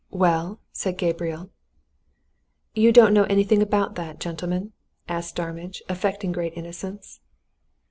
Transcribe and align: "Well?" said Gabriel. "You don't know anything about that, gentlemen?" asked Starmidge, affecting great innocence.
"Well?" 0.09 0.59
said 0.71 0.97
Gabriel. 0.97 1.51
"You 2.73 2.91
don't 2.91 3.13
know 3.13 3.25
anything 3.25 3.61
about 3.61 3.93
that, 3.97 4.19
gentlemen?" 4.19 4.73
asked 5.07 5.29
Starmidge, 5.29 5.83
affecting 5.87 6.31
great 6.31 6.53
innocence. 6.57 7.19